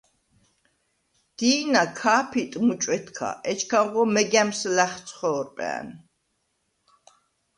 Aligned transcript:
დი̄ნა 1.37 1.83
ქა̄ფიტ 1.97 2.51
მუჭვედქა, 2.65 3.29
ეჩქანღო 3.49 4.03
მეგა̈მს 4.13 4.61
ლა̈ხცხო̄რპა̈ნ. 4.75 5.87